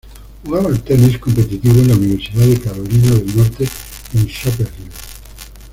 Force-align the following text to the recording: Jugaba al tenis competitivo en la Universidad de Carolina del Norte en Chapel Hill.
Jugaba 0.43 0.69
al 0.69 0.81
tenis 0.83 1.19
competitivo 1.19 1.75
en 1.79 1.89
la 1.89 1.95
Universidad 1.95 2.47
de 2.47 2.59
Carolina 2.59 3.11
del 3.11 3.37
Norte 3.37 3.69
en 4.15 4.27
Chapel 4.27 4.65
Hill. 4.65 4.91